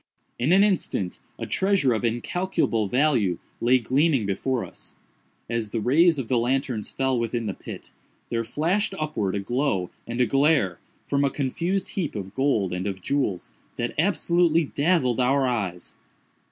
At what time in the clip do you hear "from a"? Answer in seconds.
11.05-11.29